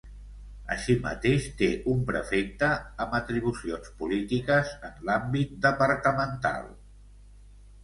Així 0.75 0.93
mateix, 1.01 1.43
té 1.59 1.67
un 1.91 1.99
prefecte 2.07 2.69
amb 3.05 3.13
atribucions 3.19 3.93
polítiques 4.01 4.73
en 4.91 4.99
l'àmbit 5.11 5.55
departamental. 5.69 6.69